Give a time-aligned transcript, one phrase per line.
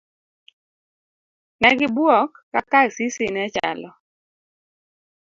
[1.61, 3.89] Negibuok kaka Asisi nechalo.